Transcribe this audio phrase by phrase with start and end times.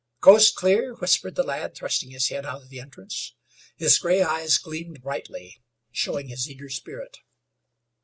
[0.19, 3.35] "Coast clear?" whispered the lad, thrusting his head out of the entrance.
[3.77, 7.19] His gray eyes gleamed brightly, showing his eager spirit.